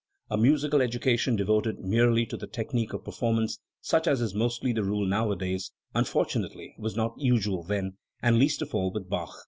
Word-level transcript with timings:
A 0.31 0.37
musical 0.37 0.81
education 0.81 1.35
devoted 1.35 1.77
merely 1.77 2.25
to 2.25 2.35
the 2.35 2.47
technique 2.47 2.91
of 2.93 3.03
performance, 3.03 3.59
such 3.81 4.07
as 4.07 4.19
is 4.19 4.33
mostly 4.33 4.73
the 4.73 4.83
rule 4.83 5.05
nowadays, 5.05 5.71
un 5.93 6.05
fortunately, 6.05 6.73
was 6.79 6.95
not 6.95 7.13
usual 7.19 7.61
then, 7.61 7.97
and 8.19 8.39
least 8.39 8.63
of 8.63 8.73
all 8.73 8.91
with 8.91 9.07
Bach. 9.07 9.29